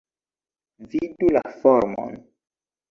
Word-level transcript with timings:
Vidu 0.93 1.31
la 1.39 1.45
formon. 1.61 2.21